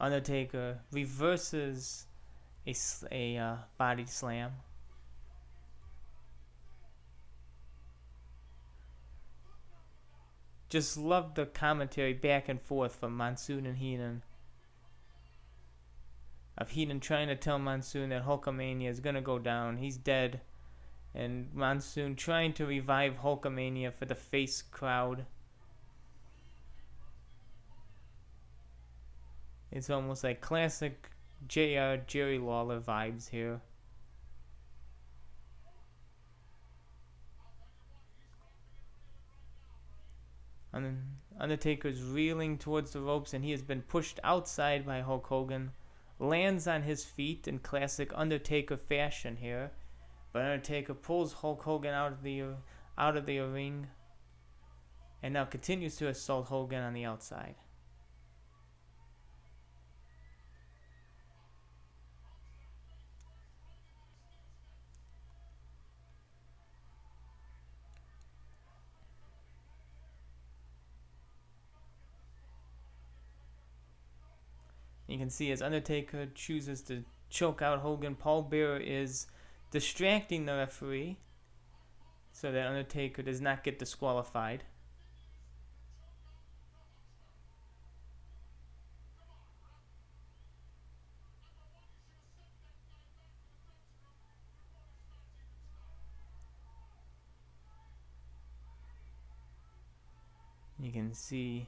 Undertaker 0.00 0.78
reverses 0.92 2.06
a, 2.64 2.74
a 3.10 3.36
uh, 3.36 3.56
body 3.76 4.06
slam. 4.06 4.52
Just 10.68 10.98
love 10.98 11.34
the 11.34 11.46
commentary 11.46 12.12
back 12.12 12.48
and 12.48 12.60
forth 12.60 12.94
from 12.94 13.16
Monsoon 13.16 13.64
and 13.64 13.78
Heenan. 13.78 14.22
Of 16.58 16.70
Heenan 16.70 17.00
trying 17.00 17.28
to 17.28 17.36
tell 17.36 17.58
Monsoon 17.58 18.10
that 18.10 18.26
Hulkamania 18.26 18.88
is 18.88 19.00
gonna 19.00 19.22
go 19.22 19.38
down, 19.38 19.78
he's 19.78 19.96
dead. 19.96 20.40
And 21.14 21.54
Monsoon 21.54 22.16
trying 22.16 22.52
to 22.54 22.66
revive 22.66 23.20
Hulkamania 23.22 23.92
for 23.92 24.04
the 24.04 24.14
face 24.14 24.60
crowd. 24.60 25.24
It's 29.70 29.90
almost 29.90 30.24
like 30.24 30.40
classic 30.40 31.10
JR 31.46 31.96
Jerry 32.06 32.38
Lawler 32.38 32.80
vibes 32.80 33.30
here. 33.30 33.60
Undertaker's 41.38 42.02
reeling 42.02 42.58
towards 42.58 42.92
the 42.92 43.00
ropes 43.00 43.34
and 43.34 43.44
he 43.44 43.50
has 43.52 43.62
been 43.62 43.82
pushed 43.82 44.18
outside 44.24 44.84
by 44.84 45.00
Hulk 45.00 45.26
Hogan. 45.26 45.72
Lands 46.18 46.66
on 46.66 46.82
his 46.82 47.04
feet 47.04 47.46
in 47.46 47.58
classic 47.60 48.10
Undertaker 48.14 48.76
fashion 48.76 49.36
here. 49.36 49.70
But 50.32 50.42
Undertaker 50.42 50.94
pulls 50.94 51.32
Hulk 51.32 51.62
Hogan 51.62 51.94
out 51.94 52.12
of 52.12 52.22
the 52.22 52.42
out 52.96 53.16
of 53.16 53.26
the 53.26 53.38
ring 53.38 53.86
and 55.22 55.34
now 55.34 55.44
continues 55.44 55.96
to 55.96 56.08
assault 56.08 56.46
Hogan 56.46 56.82
on 56.82 56.92
the 56.92 57.04
outside. 57.04 57.54
You 75.18 75.24
can 75.24 75.30
see 75.30 75.50
as 75.50 75.62
Undertaker 75.62 76.28
chooses 76.32 76.80
to 76.82 77.02
choke 77.28 77.60
out 77.60 77.80
Hogan, 77.80 78.14
Paul 78.14 78.42
Bearer 78.42 78.76
is 78.76 79.26
distracting 79.72 80.46
the 80.46 80.54
referee 80.54 81.18
so 82.30 82.52
that 82.52 82.68
Undertaker 82.68 83.22
does 83.22 83.40
not 83.40 83.64
get 83.64 83.80
disqualified. 83.80 84.62
You 100.78 100.92
can 100.92 101.12
see 101.12 101.66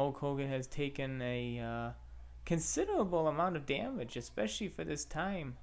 Hulk 0.00 0.16
Hogan 0.16 0.48
has 0.48 0.66
taken 0.66 1.20
a 1.20 1.58
uh, 1.58 1.90
considerable 2.46 3.28
amount 3.28 3.54
of 3.54 3.66
damage, 3.66 4.16
especially 4.16 4.68
for 4.68 4.82
this 4.82 5.04
time. 5.04 5.58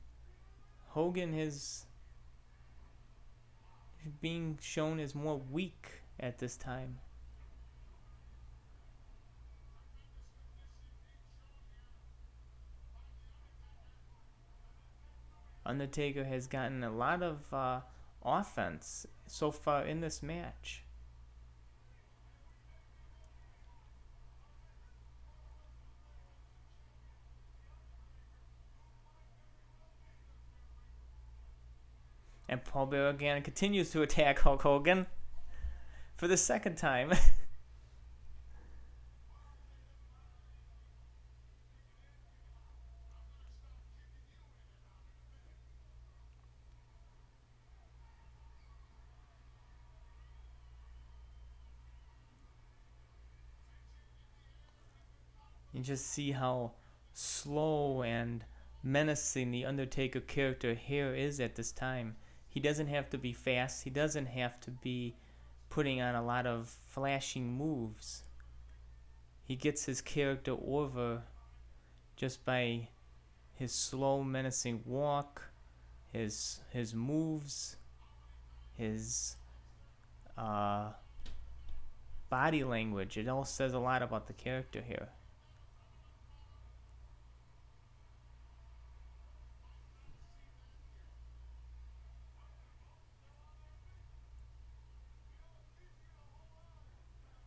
Hogan 0.90 1.34
is 1.34 1.88
being 4.22 4.60
shown 4.62 5.00
as 5.00 5.16
more 5.16 5.42
weak 5.52 6.04
at 6.20 6.38
this 6.38 6.56
time. 6.56 7.00
Undertaker 15.66 16.26
has 16.26 16.46
gotten 16.46 16.84
a 16.84 16.92
lot 16.92 17.24
of 17.24 17.52
uh, 17.52 17.80
offense 18.24 19.08
so 19.26 19.50
far 19.50 19.84
in 19.84 20.02
this 20.02 20.22
match. 20.22 20.84
and 32.50 32.64
Paul 32.64 32.86
Bearer 32.86 33.10
again 33.10 33.42
continues 33.42 33.92
to 33.92 34.02
attack 34.02 34.40
Hulk 34.40 34.62
Hogan 34.62 35.08
for 36.16 36.28
the 36.28 36.38
second 36.38 36.78
time. 36.78 37.12
you 55.74 55.84
just 55.84 56.08
see 56.08 56.32
how 56.32 56.72
slow 57.14 58.02
and 58.02 58.44
menacing 58.82 59.52
the 59.52 59.66
Undertaker 59.66 60.20
character 60.20 60.74
here 60.74 61.14
is 61.14 61.40
at 61.40 61.56
this 61.56 61.72
time. 61.72 62.16
He 62.58 62.62
doesn't 62.62 62.88
have 62.88 63.08
to 63.12 63.20
be 63.20 63.34
fast, 63.34 63.84
he 63.84 63.92
doesn't 63.92 64.26
have 64.26 64.60
to 64.62 64.72
be 64.72 65.14
putting 65.70 66.02
on 66.02 66.16
a 66.16 66.26
lot 66.26 66.48
of 66.48 66.76
flashing 66.88 67.56
moves. 67.56 68.24
He 69.44 69.56
gets 69.56 69.86
his 69.86 70.02
character 70.02 70.56
over 70.66 71.22
just 72.16 72.44
by 72.46 72.88
his 73.54 73.72
slow 73.72 74.24
menacing 74.24 74.82
walk, 74.88 75.52
his 76.12 76.62
his 76.72 76.96
moves, 76.96 77.76
his 78.76 79.36
uh, 80.36 80.94
body 82.28 82.64
language. 82.64 83.18
It 83.20 83.28
all 83.28 83.46
says 83.46 83.76
a 83.76 83.80
lot 83.80 84.02
about 84.02 84.26
the 84.26 84.34
character 84.34 84.82
here. 84.82 85.10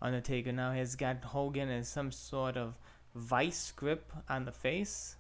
Undertaker 0.03 0.53
now 0.53 0.73
has 0.73 0.97
got 0.97 1.25
Hogan 1.25 1.69
in 1.69 1.85
some 1.85 2.11
sort 2.11 2.57
of 2.57 2.75
vice 3.15 3.73
grip 3.73 4.13
on 4.29 4.45
the 4.45 4.53
face, 4.53 5.17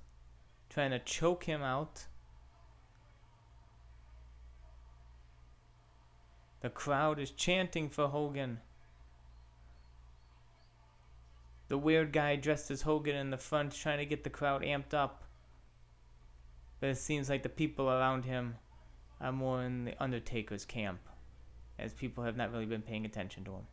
trying 0.71 0.91
to 0.93 0.99
choke 0.99 1.45
him 1.45 1.63
out. 1.63 2.07
The 6.61 6.71
crowd 6.71 7.19
is 7.19 7.31
chanting 7.31 7.89
for 7.89 8.09
Hogan. 8.09 8.61
The 11.69 11.79
weird 11.79 12.13
guy 12.13 12.37
dressed 12.37 12.71
as 12.71 12.83
Hogan 12.83 13.17
in 13.17 13.31
the 13.31 13.37
front 13.37 13.73
trying 13.73 13.99
to 13.99 14.07
get 14.07 14.25
the 14.25 14.31
crowd 14.31 14.63
amped 14.63 14.93
up. 14.93 15.25
But 16.81 16.91
it 16.91 16.99
seems 16.99 17.29
like 17.29 17.43
the 17.43 17.49
people 17.49 17.89
around 17.89 18.25
him 18.25 18.57
are 19.21 19.33
more 19.33 19.63
in 19.63 19.85
the 19.85 20.03
Undertaker's 20.03 20.65
camp, 20.65 21.01
as 21.79 21.93
people 21.93 22.25
have 22.25 22.37
not 22.37 22.51
really 22.51 22.67
been 22.67 22.83
paying 22.83 23.05
attention 23.05 23.45
to 23.45 23.53
him. 23.53 23.67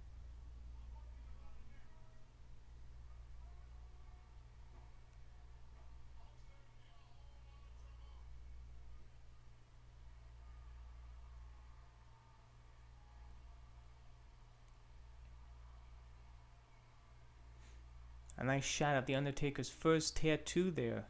A 18.38 18.44
nice 18.44 18.66
shot 18.66 18.96
of 18.96 19.06
The 19.06 19.16
Undertaker's 19.16 19.70
first 19.70 20.18
tattoo 20.18 20.70
there. 20.70 21.06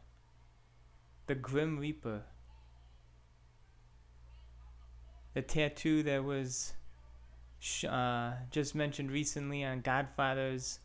The 1.26 1.34
Grim 1.34 1.78
Reaper. 1.78 2.22
The 5.34 5.42
tattoo 5.42 6.02
that 6.04 6.24
was 6.24 6.72
uh, 7.86 8.32
just 8.50 8.74
mentioned 8.74 9.10
recently 9.10 9.62
on 9.62 9.82
Godfather's 9.82 10.80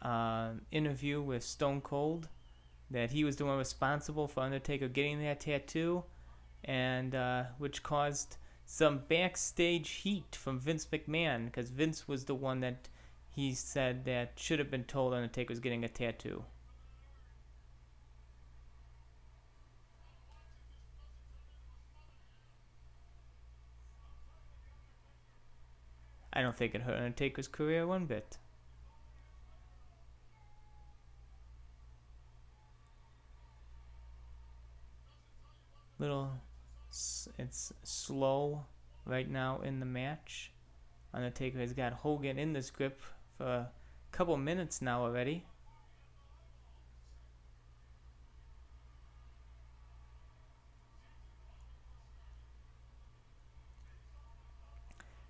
uh, 0.00 0.52
interview 0.70 1.20
with 1.20 1.44
Stone 1.44 1.82
Cold. 1.82 2.28
That 2.90 3.10
he 3.10 3.24
was 3.24 3.36
the 3.36 3.44
one 3.44 3.58
responsible 3.58 4.28
for 4.28 4.40
Undertaker 4.40 4.88
getting 4.88 5.22
that 5.22 5.40
tattoo, 5.40 6.04
and 6.64 7.14
uh, 7.14 7.44
which 7.58 7.82
caused 7.82 8.36
some 8.64 9.02
backstage 9.08 9.90
heat 9.90 10.34
from 10.34 10.58
Vince 10.58 10.86
McMahon 10.86 11.46
because 11.46 11.70
Vince 11.70 12.06
was 12.08 12.24
the 12.24 12.34
one 12.34 12.60
that 12.60 12.88
he 13.34 13.54
said 13.54 14.04
that 14.04 14.32
should 14.36 14.58
have 14.58 14.70
been 14.70 14.84
told 14.84 15.14
Undertaker 15.14 15.52
was 15.52 15.60
getting 15.60 15.84
a 15.84 15.88
tattoo. 15.88 16.44
I 26.34 26.42
don't 26.42 26.56
think 26.56 26.74
it 26.74 26.82
hurt 26.82 26.96
Undertaker's 26.96 27.48
career 27.48 27.86
one 27.86 28.06
bit. 28.06 28.38
Little, 35.98 36.32
it's 36.90 37.72
slow 37.82 38.64
right 39.06 39.30
now 39.30 39.60
in 39.60 39.80
the 39.80 39.86
match. 39.86 40.52
Undertaker 41.14 41.58
has 41.58 41.72
got 41.72 41.92
Hogan 41.92 42.38
in 42.38 42.54
this 42.54 42.70
grip 42.70 43.00
a 43.42 43.70
couple 44.12 44.36
minutes 44.36 44.80
now 44.80 45.02
already. 45.02 45.44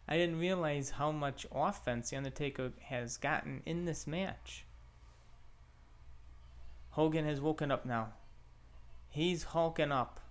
I 0.09 0.19
didn't 0.19 0.39
realize 0.39 0.91
how 0.91 1.11
much 1.11 1.47
offense 1.51 2.11
The 2.11 2.19
Undertaker 2.19 2.73
has 2.83 3.17
gotten 3.17 3.63
in 3.65 3.87
this 3.87 4.07
match. 4.07 4.67
Hogan 6.91 7.25
has 7.25 7.41
woken 7.41 7.71
up 7.71 7.87
now. 7.87 8.13
He's 9.09 9.45
hulking 9.45 9.91
up. 9.91 10.22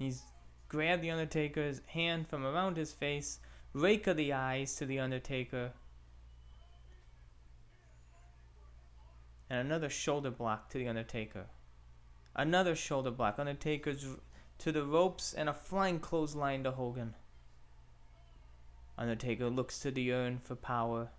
He's 0.00 0.22
grabbed 0.68 1.02
The 1.02 1.10
Undertaker's 1.10 1.82
hand 1.88 2.26
from 2.26 2.46
around 2.46 2.78
his 2.78 2.90
face, 2.90 3.38
rake 3.74 4.06
of 4.06 4.16
the 4.16 4.32
eyes 4.32 4.74
to 4.76 4.86
The 4.86 4.98
Undertaker, 4.98 5.72
and 9.50 9.60
another 9.60 9.90
shoulder 9.90 10.30
block 10.30 10.70
to 10.70 10.78
The 10.78 10.88
Undertaker. 10.88 11.44
Another 12.34 12.74
shoulder 12.74 13.10
block. 13.10 13.38
Undertaker's 13.38 14.16
to 14.58 14.72
the 14.72 14.84
ropes 14.84 15.34
and 15.34 15.50
a 15.50 15.54
flying 15.54 16.00
clothesline 16.00 16.64
to 16.64 16.70
Hogan. 16.70 17.14
Undertaker 18.96 19.50
looks 19.50 19.80
to 19.80 19.90
the 19.90 20.12
urn 20.12 20.38
for 20.38 20.54
power. 20.54 21.10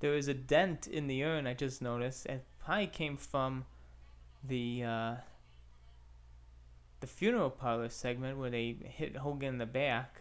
There 0.00 0.16
is 0.16 0.26
a 0.26 0.34
dent 0.34 0.88
in 0.88 1.06
the 1.06 1.22
urn, 1.22 1.46
I 1.46 1.54
just 1.54 1.80
noticed. 1.80 2.26
Probably 2.68 2.86
came 2.86 3.16
from 3.16 3.64
the 4.46 4.84
uh, 4.84 5.14
the 7.00 7.06
funeral 7.06 7.48
parlor 7.48 7.88
segment 7.88 8.36
where 8.36 8.50
they 8.50 8.76
hit 8.84 9.16
Hogan 9.16 9.54
in 9.54 9.58
the 9.58 9.64
back. 9.64 10.20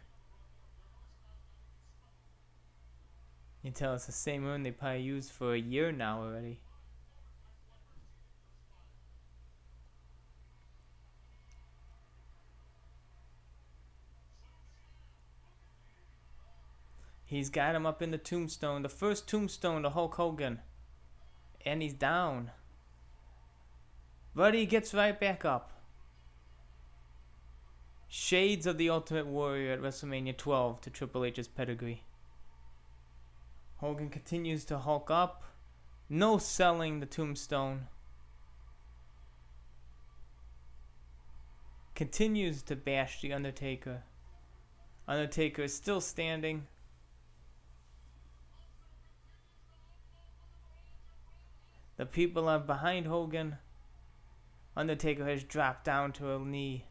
You 3.61 3.71
tell 3.71 3.95
it's 3.95 4.05
the 4.05 4.13
same 4.13 4.45
urn 4.45 4.63
they 4.63 4.71
probably 4.71 5.01
used 5.01 5.29
for 5.29 5.55
a 5.55 5.59
year 5.59 5.91
now 5.91 6.21
already. 6.21 6.61
He's 17.25 17.49
got 17.49 17.75
him 17.75 17.85
up 17.85 18.01
in 18.01 18.11
the 18.11 18.17
tombstone, 18.17 18.83
the 18.83 18.87
first 18.87 19.27
tombstone 19.27 19.83
to 19.83 19.89
Hulk 19.89 20.15
Hogan. 20.15 20.59
And 21.67 21.81
he's 21.81 21.93
down. 21.93 22.51
But 24.33 24.53
he 24.53 24.65
gets 24.65 24.93
right 24.93 25.19
back 25.19 25.43
up. 25.43 25.73
Shades 28.07 28.65
of 28.65 28.77
the 28.77 28.89
Ultimate 28.89 29.27
Warrior 29.27 29.73
at 29.73 29.81
WrestleMania 29.81 30.37
12 30.37 30.79
to 30.79 30.89
Triple 30.89 31.25
H's 31.25 31.49
pedigree. 31.49 32.03
Hogan 33.77 34.09
continues 34.09 34.63
to 34.65 34.79
hulk 34.79 35.11
up. 35.11 35.43
No 36.09 36.37
selling 36.37 37.01
the 37.01 37.05
tombstone. 37.05 37.87
Continues 41.95 42.61
to 42.61 42.77
bash 42.77 43.19
The 43.19 43.33
Undertaker. 43.33 44.03
Undertaker 45.05 45.63
is 45.63 45.73
still 45.73 45.99
standing. 45.99 46.67
The 51.97 52.05
people 52.05 52.47
are 52.47 52.59
behind 52.59 53.07
Hogan. 53.07 53.57
Undertaker 54.75 55.25
has 55.25 55.43
dropped 55.43 55.83
down 55.83 56.11
to 56.13 56.35
a 56.35 56.39
knee. 56.39 56.85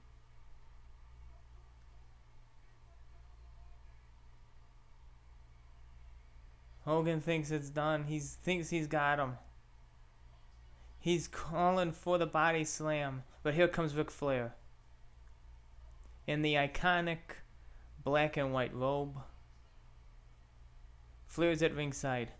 Hogan 6.84 7.20
thinks 7.20 7.50
it's 7.50 7.70
done. 7.70 8.04
He 8.04 8.18
thinks 8.18 8.70
he's 8.70 8.86
got 8.86 9.18
him. 9.18 9.38
He's 10.98 11.28
calling 11.28 11.92
for 11.92 12.18
the 12.18 12.26
body 12.26 12.64
slam, 12.64 13.22
but 13.44 13.54
here 13.54 13.68
comes 13.68 13.94
Ric 13.94 14.10
Flair. 14.10 14.54
In 16.26 16.42
the 16.42 16.54
iconic 16.54 17.18
black 18.02 18.36
and 18.36 18.52
white 18.52 18.74
robe. 18.74 19.16
Flair's 21.26 21.62
at 21.62 21.74
ringside. 21.74 22.32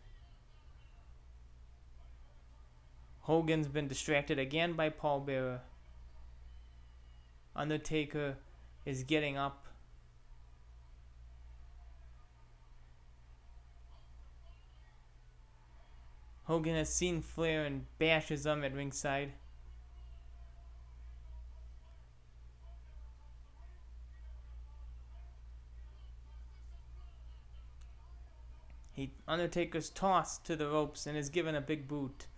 Hogan's 3.27 3.67
been 3.67 3.89
distracted 3.89 4.39
again 4.39 4.75
by 4.75 4.89
Paul 4.89 5.19
Bearer. 5.19 5.61
Undertaker 7.57 8.37
is 8.85 9.03
getting 9.03 9.37
up. 9.37 9.67
Hogan 16.45 16.77
has 16.77 16.95
seen 16.95 17.21
Flair 17.21 17.65
and 17.65 17.87
bashes 17.99 18.47
him 18.47 18.63
at 18.63 18.73
ringside. 18.73 19.33
He 28.93 29.11
Undertaker's 29.27 29.91
tossed 29.91 30.45
to 30.45 30.55
the 30.55 30.69
ropes 30.69 31.09
and 31.09 31.19
is 31.19 31.29
given 31.29 31.57
a 31.57 31.61
big 31.61 31.89
boot. 31.89 32.29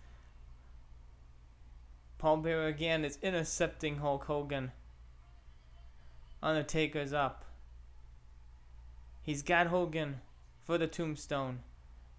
Paul 2.19 2.37
Bearer 2.37 2.67
again 2.67 3.05
is 3.05 3.17
intercepting 3.21 3.99
Hulk 3.99 4.25
Hogan. 4.25 4.73
Undertaker's 6.43 7.13
up. 7.13 7.45
He's 9.23 9.41
got 9.41 9.67
Hogan 9.67 10.19
for 10.65 10.77
the 10.77 10.85
tombstone. 10.85 11.59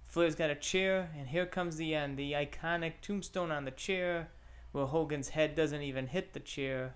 Flair's 0.06 0.34
got 0.34 0.48
a 0.48 0.54
chair, 0.54 1.10
and 1.16 1.28
here 1.28 1.44
comes 1.44 1.76
the 1.76 1.94
end. 1.94 2.18
The 2.18 2.32
iconic 2.32 2.94
tombstone 3.02 3.50
on 3.52 3.66
the 3.66 3.70
chair, 3.70 4.30
where 4.72 4.86
Hogan's 4.86 5.28
head 5.28 5.54
doesn't 5.54 5.82
even 5.82 6.06
hit 6.06 6.32
the 6.32 6.40
chair. 6.40 6.94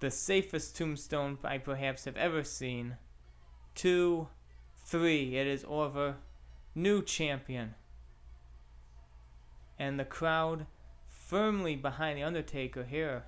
The 0.00 0.10
safest 0.10 0.74
tombstone 0.74 1.36
I 1.44 1.58
perhaps 1.58 2.06
have 2.06 2.16
ever 2.16 2.42
seen. 2.42 2.96
Two, 3.74 4.28
three, 4.86 5.36
it 5.36 5.46
is 5.46 5.66
over. 5.68 6.16
New 6.74 7.02
champion 7.02 7.74
and 9.82 9.98
the 9.98 10.04
crowd 10.04 10.64
firmly 11.08 11.74
behind 11.74 12.16
The 12.16 12.22
Undertaker 12.22 12.84
here. 12.84 13.24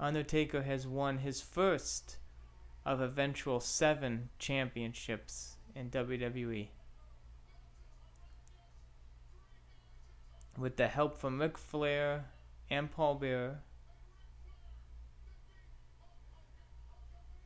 Undertaker 0.00 0.62
has 0.62 0.88
won 0.88 1.18
his 1.18 1.40
first 1.40 2.16
of 2.84 3.00
eventual 3.00 3.60
seven 3.60 4.30
championships 4.40 5.54
in 5.72 5.88
WWE. 5.88 6.70
With 10.58 10.76
the 10.76 10.88
help 10.88 11.16
from 11.16 11.40
Ric 11.40 11.56
Flair 11.56 12.24
and 12.68 12.90
Paul 12.90 13.14
Bearer, 13.14 13.60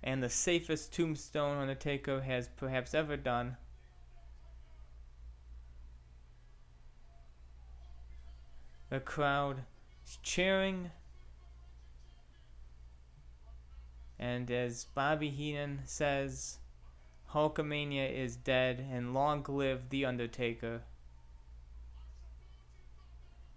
and 0.08 0.22
the 0.22 0.30
safest 0.30 0.90
tombstone 0.90 1.58
Undertaker 1.58 2.22
has 2.22 2.48
perhaps 2.56 2.94
ever 2.94 3.14
done. 3.14 3.58
The 8.88 9.00
crowd 9.00 9.64
is 10.06 10.18
cheering. 10.22 10.92
And 14.18 14.50
as 14.50 14.86
Bobby 14.94 15.28
Heenan 15.28 15.80
says, 15.84 16.56
Hulkamania 17.34 18.10
is 18.10 18.34
dead 18.34 18.82
and 18.90 19.12
long 19.12 19.44
live 19.46 19.90
The 19.90 20.06
Undertaker. 20.06 20.84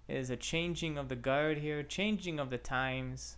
It 0.09 0.17
is 0.17 0.29
a 0.29 0.35
changing 0.35 0.97
of 0.97 1.07
the 1.07 1.15
guard 1.15 1.59
here, 1.59 1.81
changing 1.81 2.41
of 2.41 2.49
the 2.49 2.57
times 2.57 3.37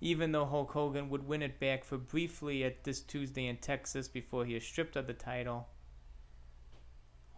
even 0.00 0.32
though 0.32 0.46
Hulk 0.46 0.70
Hogan 0.72 1.08
would 1.10 1.26
win 1.26 1.42
it 1.42 1.58
back 1.58 1.84
for 1.84 1.98
briefly 1.98 2.62
at 2.64 2.84
this 2.84 3.00
Tuesday 3.00 3.46
in 3.46 3.56
Texas 3.56 4.08
before 4.08 4.44
he 4.44 4.54
is 4.54 4.64
stripped 4.64 4.96
of 4.96 5.06
the 5.06 5.12
title. 5.12 5.68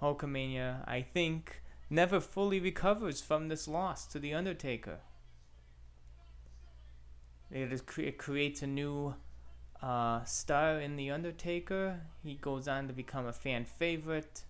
Hulkamania, 0.02 0.86
I 0.86 1.02
think, 1.02 1.62
never 1.88 2.20
fully 2.20 2.60
recovers 2.60 3.20
from 3.20 3.48
this 3.48 3.66
loss 3.66 4.06
to 4.08 4.18
The 4.18 4.34
Undertaker. 4.34 4.98
It, 7.50 7.72
is, 7.72 7.82
it 7.98 8.18
creates 8.18 8.62
a 8.62 8.66
new 8.66 9.14
uh, 9.82 10.24
star 10.24 10.80
in 10.80 10.96
The 10.96 11.10
Undertaker. 11.10 12.00
He 12.22 12.34
goes 12.34 12.68
on 12.68 12.86
to 12.88 12.92
become 12.92 13.26
a 13.26 13.32
fan 13.32 13.64
favorite. 13.64 14.44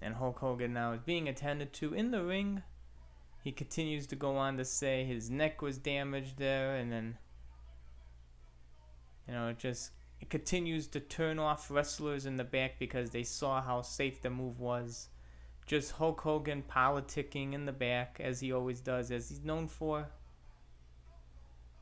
And 0.00 0.14
Hulk 0.14 0.38
Hogan 0.38 0.72
now 0.72 0.92
is 0.92 1.00
being 1.00 1.28
attended 1.28 1.72
to 1.74 1.94
in 1.94 2.10
the 2.10 2.24
ring 2.24 2.62
he 3.42 3.50
continues 3.50 4.06
to 4.06 4.16
go 4.16 4.36
on 4.36 4.56
to 4.56 4.64
say 4.64 5.04
his 5.04 5.28
neck 5.28 5.62
was 5.62 5.76
damaged 5.76 6.38
there, 6.38 6.76
and 6.76 6.92
then 6.92 7.18
you 9.26 9.34
know 9.34 9.48
it 9.48 9.58
just 9.58 9.90
it 10.20 10.30
continues 10.30 10.86
to 10.88 11.00
turn 11.00 11.40
off 11.40 11.68
wrestlers 11.68 12.24
in 12.24 12.36
the 12.36 12.44
back 12.44 12.78
because 12.78 13.10
they 13.10 13.24
saw 13.24 13.60
how 13.60 13.82
safe 13.82 14.22
the 14.22 14.30
move 14.30 14.60
was. 14.60 15.08
Just 15.66 15.92
Hulk 15.92 16.20
Hogan 16.20 16.62
politicking 16.62 17.52
in 17.52 17.66
the 17.66 17.72
back 17.72 18.20
as 18.22 18.38
he 18.38 18.52
always 18.52 18.80
does, 18.80 19.10
as 19.10 19.28
he's 19.28 19.44
known 19.44 19.66
for. 19.66 20.08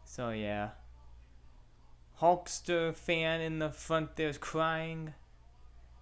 So 0.05 0.31
yeah. 0.31 0.71
Hulkster 2.21 2.95
fan 2.95 3.43
in 3.43 3.59
the 3.59 3.71
front 3.71 4.17
there's 4.17 4.39
crying. 4.39 5.13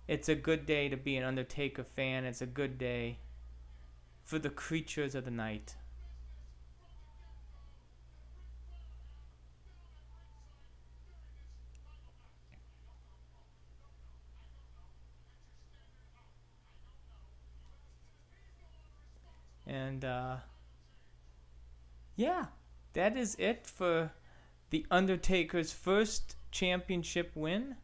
It's 0.06 0.28
a 0.28 0.34
good 0.36 0.66
day 0.66 0.88
to 0.88 0.96
be 0.96 1.16
an 1.16 1.24
Undertaker 1.24 1.84
fan. 1.84 2.24
It's 2.24 2.42
a 2.42 2.46
good 2.46 2.78
day 2.78 3.18
for 4.28 4.38
the 4.38 4.50
creatures 4.50 5.14
of 5.14 5.24
the 5.24 5.30
night. 5.30 5.74
And 19.66 20.04
uh, 20.04 20.36
yeah, 22.14 22.48
that 22.92 23.16
is 23.16 23.34
it 23.38 23.66
for 23.66 24.12
The 24.68 24.84
Undertaker's 24.90 25.72
first 25.72 26.36
championship 26.50 27.30
win. 27.34 27.76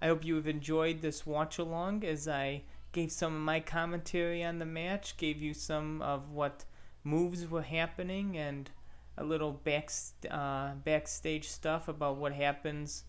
I 0.00 0.06
hope 0.06 0.24
you 0.24 0.36
have 0.36 0.46
enjoyed 0.46 1.02
this 1.02 1.26
watch 1.26 1.58
along 1.58 2.04
as 2.06 2.26
I 2.26 2.62
gave 2.92 3.12
some 3.12 3.34
of 3.34 3.40
my 3.40 3.60
commentary 3.60 4.42
on 4.44 4.58
the 4.58 4.66
match, 4.66 5.16
gave 5.16 5.40
you 5.40 5.54
some 5.54 6.02
of 6.02 6.30
what 6.30 6.64
moves 7.04 7.48
were 7.48 7.62
happening, 7.62 8.36
and 8.36 8.70
a 9.16 9.24
little 9.24 9.52
back 9.52 9.90
uh, 10.30 10.72
backstage 10.84 11.48
stuff 11.48 11.88
about 11.88 12.16
what 12.16 12.32
happens 12.32 13.04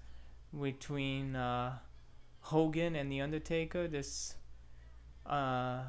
between 0.59 1.35
uh, 1.35 1.77
Hogan 2.41 2.95
and 2.95 3.11
the 3.11 3.21
Undertaker. 3.21 3.87
This 3.87 4.35
uh, 5.25 5.81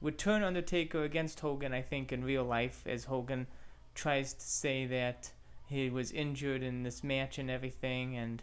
would 0.00 0.18
turn 0.18 0.42
Undertaker 0.42 1.02
against 1.02 1.40
Hogan, 1.40 1.72
I 1.72 1.82
think, 1.82 2.12
in 2.12 2.24
real 2.24 2.44
life, 2.44 2.84
as 2.86 3.04
Hogan 3.04 3.46
tries 3.94 4.34
to 4.34 4.44
say 4.44 4.86
that 4.86 5.32
he 5.66 5.90
was 5.90 6.12
injured 6.12 6.62
in 6.62 6.82
this 6.82 7.02
match 7.02 7.38
and 7.38 7.50
everything, 7.50 8.16
and 8.16 8.42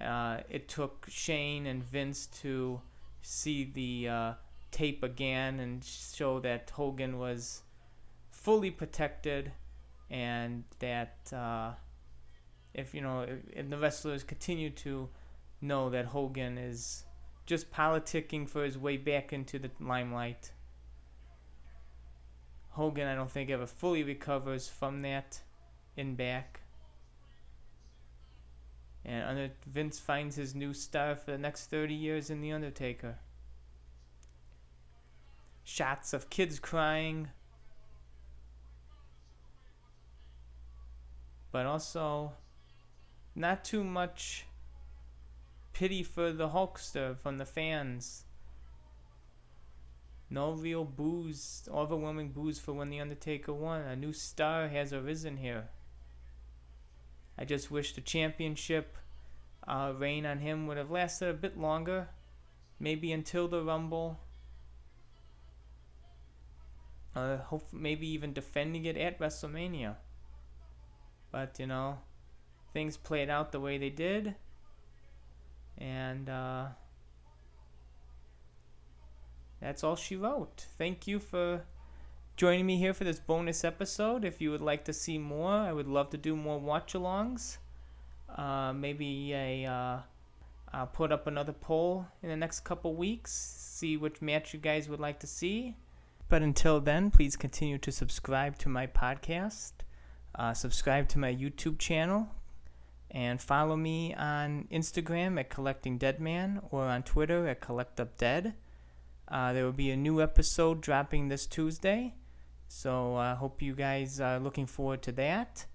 uh, 0.00 0.40
it 0.48 0.68
took 0.68 1.06
Shane 1.08 1.66
and 1.66 1.82
Vince 1.82 2.26
to 2.42 2.80
see 3.24 3.64
the 3.64 4.08
uh, 4.08 4.32
tape 4.70 5.02
again 5.02 5.58
and 5.58 5.82
show 5.82 6.38
that 6.40 6.70
Hogan 6.70 7.18
was 7.18 7.62
fully 8.30 8.70
protected 8.70 9.50
and 10.10 10.64
that 10.80 11.16
uh, 11.32 11.72
if 12.74 12.94
you 12.94 13.00
know 13.00 13.26
if, 13.52 13.70
the 13.70 13.78
wrestlers 13.78 14.22
continue 14.22 14.68
to 14.68 15.08
know 15.62 15.88
that 15.88 16.04
Hogan 16.04 16.58
is 16.58 17.04
just 17.46 17.72
politicking 17.72 18.46
for 18.46 18.62
his 18.62 18.76
way 18.76 18.98
back 18.98 19.32
into 19.32 19.58
the 19.58 19.70
limelight. 19.80 20.52
Hogan, 22.70 23.08
I 23.08 23.14
don't 23.14 23.30
think 23.30 23.48
ever 23.48 23.66
fully 23.66 24.02
recovers 24.02 24.68
from 24.68 25.02
that 25.02 25.40
in 25.96 26.14
back. 26.14 26.60
And 29.04 29.22
under 29.24 29.50
Vince 29.66 29.98
finds 29.98 30.36
his 30.36 30.54
new 30.54 30.72
star 30.72 31.14
for 31.14 31.32
the 31.32 31.38
next 31.38 31.68
30 31.68 31.94
years 31.94 32.30
in 32.30 32.40
The 32.40 32.52
Undertaker. 32.52 33.18
Shots 35.62 36.12
of 36.12 36.30
kids 36.30 36.58
crying. 36.58 37.28
But 41.52 41.66
also, 41.66 42.32
not 43.34 43.64
too 43.64 43.84
much 43.84 44.46
pity 45.72 46.02
for 46.02 46.32
the 46.32 46.48
Hulkster 46.48 47.18
from 47.18 47.38
the 47.38 47.44
fans. 47.44 48.24
No 50.30 50.52
real 50.52 50.84
boos, 50.84 51.68
overwhelming 51.70 52.30
boos 52.30 52.58
for 52.58 52.72
when 52.72 52.90
The 52.90 53.00
Undertaker 53.00 53.52
won. 53.52 53.82
A 53.82 53.94
new 53.94 54.12
star 54.12 54.68
has 54.68 54.92
arisen 54.92 55.36
here. 55.36 55.68
I 57.38 57.44
just 57.44 57.70
wish 57.70 57.94
the 57.94 58.00
championship 58.00 58.96
uh, 59.66 59.92
reign 59.96 60.26
on 60.26 60.38
him 60.38 60.66
would 60.66 60.76
have 60.76 60.90
lasted 60.90 61.28
a 61.28 61.34
bit 61.34 61.58
longer, 61.58 62.08
maybe 62.78 63.12
until 63.12 63.48
the 63.48 63.62
Rumble. 63.62 64.20
Uh, 67.16 67.38
hope 67.38 67.68
maybe 67.72 68.08
even 68.08 68.32
defending 68.32 68.84
it 68.84 68.96
at 68.96 69.18
WrestleMania. 69.18 69.96
But, 71.30 71.58
you 71.58 71.66
know, 71.66 71.98
things 72.72 72.96
played 72.96 73.30
out 73.30 73.52
the 73.52 73.60
way 73.60 73.78
they 73.78 73.90
did. 73.90 74.34
And, 75.78 76.28
uh, 76.28 76.66
that's 79.60 79.82
all 79.82 79.96
she 79.96 80.14
wrote. 80.14 80.66
Thank 80.76 81.06
you 81.06 81.18
for 81.18 81.64
joining 82.36 82.66
me 82.66 82.76
here 82.76 82.92
for 82.92 83.04
this 83.04 83.20
bonus 83.20 83.64
episode. 83.64 84.24
If 84.24 84.40
you 84.40 84.50
would 84.50 84.62
like 84.62 84.84
to 84.86 84.92
see 84.92 85.18
more, 85.18 85.52
I 85.52 85.72
would 85.72 85.86
love 85.88 86.10
to 86.10 86.16
do 86.16 86.34
more 86.34 86.58
watch 86.58 86.94
alongs. 86.94 87.58
Uh, 88.28 88.72
maybe 88.72 89.32
a 89.32 89.66
uh, 89.66 89.98
I'll 90.74 90.88
put 90.88 91.12
up 91.12 91.28
another 91.28 91.52
poll 91.52 92.06
in 92.20 92.28
the 92.28 92.36
next 92.36 92.60
couple 92.60 92.94
weeks, 92.94 93.30
see 93.32 93.96
which 93.96 94.20
match 94.20 94.52
you 94.52 94.58
guys 94.58 94.88
would 94.88 94.98
like 94.98 95.20
to 95.20 95.26
see. 95.26 95.76
But 96.28 96.42
until 96.42 96.80
then, 96.80 97.12
please 97.12 97.36
continue 97.36 97.78
to 97.78 97.92
subscribe 97.92 98.58
to 98.58 98.68
my 98.68 98.88
podcast, 98.88 99.72
uh, 100.34 100.52
subscribe 100.52 101.08
to 101.10 101.18
my 101.20 101.32
YouTube 101.32 101.78
channel, 101.78 102.28
and 103.08 103.40
follow 103.40 103.76
me 103.76 104.14
on 104.14 104.66
Instagram 104.72 105.38
at 105.38 105.48
Collecting 105.48 105.96
Dead 105.96 106.18
Man 106.18 106.60
or 106.72 106.82
on 106.86 107.04
Twitter 107.04 107.46
at 107.46 107.60
Collect 107.60 108.00
Up 108.00 108.18
Dead. 108.18 108.54
Uh, 109.28 109.52
there 109.52 109.64
will 109.64 109.72
be 109.72 109.92
a 109.92 109.96
new 109.96 110.20
episode 110.20 110.80
dropping 110.80 111.28
this 111.28 111.46
Tuesday, 111.46 112.14
so 112.68 113.16
I 113.16 113.34
hope 113.34 113.62
you 113.62 113.74
guys 113.74 114.20
are 114.20 114.38
looking 114.38 114.66
forward 114.66 115.02
to 115.02 115.12
that. 115.12 115.66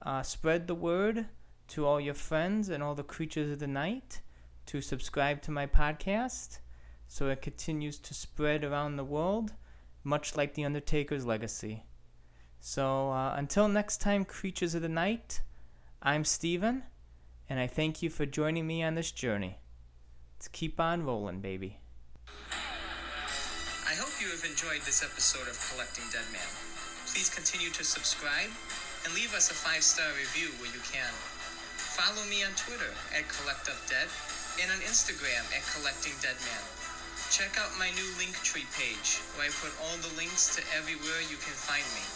Uh, 0.00 0.22
spread 0.22 0.66
the 0.66 0.74
word 0.74 1.26
to 1.68 1.86
all 1.86 2.00
your 2.00 2.14
friends 2.14 2.68
and 2.68 2.82
all 2.82 2.94
the 2.94 3.02
creatures 3.02 3.50
of 3.50 3.58
the 3.58 3.66
night 3.66 4.20
to 4.66 4.80
subscribe 4.80 5.42
to 5.42 5.50
my 5.50 5.66
podcast 5.66 6.58
so 7.06 7.28
it 7.28 7.42
continues 7.42 7.98
to 7.98 8.14
spread 8.14 8.64
around 8.64 8.96
the 8.96 9.04
world, 9.04 9.52
much 10.02 10.34
like 10.34 10.54
The 10.54 10.64
Undertaker's 10.64 11.26
legacy. 11.26 11.84
So 12.58 13.10
uh, 13.10 13.34
until 13.36 13.68
next 13.68 14.00
time, 14.00 14.24
creatures 14.24 14.74
of 14.74 14.80
the 14.80 14.88
night, 14.88 15.42
I'm 16.00 16.24
Steven, 16.24 16.84
and 17.50 17.60
I 17.60 17.66
thank 17.66 18.02
you 18.02 18.08
for 18.08 18.24
joining 18.24 18.66
me 18.66 18.82
on 18.82 18.94
this 18.94 19.12
journey. 19.12 19.58
Let's 20.36 20.48
keep 20.48 20.80
on 20.80 21.02
rolling, 21.02 21.40
baby. 21.40 21.81
You 24.22 24.30
have 24.30 24.46
enjoyed 24.46 24.86
this 24.86 25.02
episode 25.02 25.50
of 25.50 25.58
Collecting 25.66 26.06
Dead 26.14 26.22
Man. 26.30 26.46
Please 27.10 27.26
continue 27.26 27.74
to 27.74 27.82
subscribe 27.82 28.54
and 29.02 29.10
leave 29.18 29.34
us 29.34 29.50
a 29.50 29.56
five 29.58 29.82
star 29.82 30.06
review 30.14 30.54
where 30.62 30.70
you 30.70 30.78
can. 30.86 31.10
Follow 31.98 32.22
me 32.30 32.46
on 32.46 32.54
Twitter 32.54 32.94
at 33.18 33.26
CollectUpDead 33.26 34.06
and 34.62 34.70
on 34.70 34.78
Instagram 34.86 35.42
at 35.50 35.66
Collecting 35.74 36.14
Dead 36.22 36.38
Man. 36.38 36.62
Check 37.34 37.58
out 37.58 37.74
my 37.82 37.90
new 37.98 38.06
Linktree 38.14 38.70
page 38.78 39.18
where 39.34 39.50
I 39.50 39.58
put 39.58 39.74
all 39.82 39.98
the 39.98 40.14
links 40.14 40.54
to 40.54 40.62
everywhere 40.70 41.18
you 41.26 41.34
can 41.42 41.58
find 41.58 41.82
me. 41.98 42.06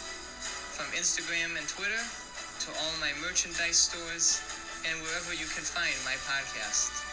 From 0.79 0.87
Instagram 0.95 1.59
and 1.59 1.67
Twitter 1.67 1.99
to 1.99 2.69
all 2.71 2.93
my 3.03 3.11
merchandise 3.19 3.91
stores 3.91 4.39
and 4.87 4.95
wherever 5.03 5.35
you 5.35 5.51
can 5.51 5.67
find 5.67 5.91
my 6.07 6.15
podcast. 6.23 7.03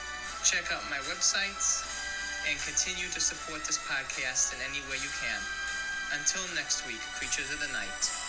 Check 0.47 0.71
out 0.71 0.87
my 0.87 1.03
websites 1.11 1.94
and 2.49 2.59
continue 2.61 3.09
to 3.09 3.21
support 3.21 3.65
this 3.65 3.79
podcast 3.89 4.53
in 4.53 4.61
any 4.69 4.81
way 4.91 4.97
you 5.01 5.13
can. 5.21 5.41
Until 6.13 6.43
next 6.55 6.87
week, 6.87 7.01
Creatures 7.17 7.51
of 7.53 7.61
the 7.61 7.73
Night. 7.73 8.24